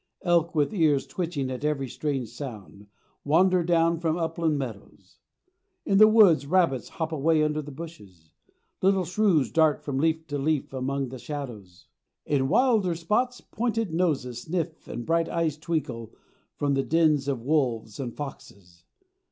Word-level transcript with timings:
Elk, 0.23 0.55
with 0.55 0.73
ears 0.73 1.05
twitching 1.05 1.51
at 1.51 1.63
every 1.63 1.87
strange 1.87 2.29
sound, 2.29 2.87
wander 3.23 3.63
down 3.63 3.99
from 3.99 4.17
upland 4.17 4.57
meadows. 4.57 5.19
In 5.85 5.99
the 5.99 6.07
woods 6.07 6.47
rabbits 6.47 6.89
hop 6.89 7.11
away 7.11 7.43
under 7.43 7.61
the 7.61 7.69
bushes. 7.71 8.31
Little 8.81 9.05
shrews 9.05 9.51
dart 9.51 9.83
from 9.83 9.99
leaf 9.99 10.25
to 10.29 10.39
leaf 10.39 10.73
among 10.73 11.09
the 11.09 11.19
shadows. 11.19 11.85
In 12.25 12.47
wilder 12.49 12.95
spots 12.95 13.41
pointed 13.41 13.93
noses 13.93 14.41
sniff 14.41 14.87
and 14.87 15.05
bright 15.05 15.29
eyes 15.29 15.55
twinkle 15.55 16.15
from 16.55 16.73
the 16.73 16.81
dens 16.81 17.27
of 17.27 17.43
wolves 17.43 17.99
and 17.99 18.17
foxes. 18.17 18.85